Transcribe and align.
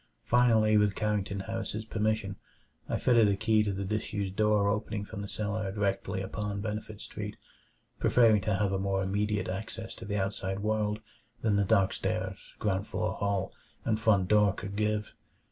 Finally, 0.23 0.77
with 0.77 0.95
Carrington 0.95 1.41
Harris's 1.41 1.85
permission, 1.85 2.35
I 2.89 2.97
fitted 2.97 3.27
a 3.27 3.35
key 3.37 3.61
to 3.61 3.71
the 3.71 3.85
disused 3.85 4.35
door 4.35 4.67
opening 4.67 5.05
from 5.05 5.21
the 5.21 5.27
cellar 5.27 5.71
directly 5.71 6.23
upon 6.23 6.59
Benefit 6.59 6.99
Street, 7.01 7.37
preferring 7.99 8.41
to 8.41 8.55
have 8.55 8.71
a 8.71 8.79
more 8.79 9.03
immediate 9.03 9.47
access 9.47 9.93
to 9.97 10.05
the 10.05 10.15
outside 10.17 10.57
world 10.61 11.01
than 11.43 11.55
the 11.55 11.65
dark 11.65 11.93
stairs, 11.93 12.39
ground 12.57 12.87
floor 12.87 13.13
hall, 13.13 13.53
and 13.85 13.99
front 13.99 14.27
door 14.27 14.53
could 14.53 14.75
give. 14.75 15.13